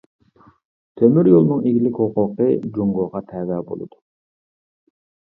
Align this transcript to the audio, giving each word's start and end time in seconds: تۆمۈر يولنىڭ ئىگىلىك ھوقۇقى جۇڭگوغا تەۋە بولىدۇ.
تۆمۈر 0.99 1.27
يولنىڭ 1.31 1.59
ئىگىلىك 1.71 1.99
ھوقۇقى 2.03 2.47
جۇڭگوغا 2.77 3.21
تەۋە 3.33 3.59
بولىدۇ. 3.69 4.01